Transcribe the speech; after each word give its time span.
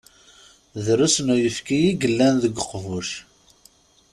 Drusn 0.85 1.27
uyefki 1.33 1.77
i 1.89 1.91
yellan 2.01 2.35
deg 2.43 2.55
uqbuc. 2.63 3.09